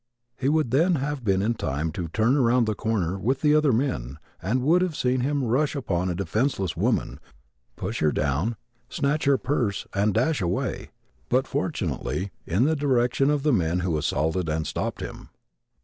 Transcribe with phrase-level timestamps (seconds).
[0.35, 3.71] He would then have been in time to turn around the corner with the other
[3.71, 7.19] men and would have seen him rush upon a defenseless woman,
[7.75, 8.55] push her down,
[8.89, 10.89] snatch her purse and dash away,
[11.29, 15.29] but, fortunately, in the direction of the men who assaulted and stopped him.